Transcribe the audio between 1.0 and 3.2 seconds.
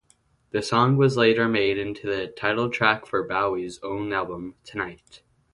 later made into the title-track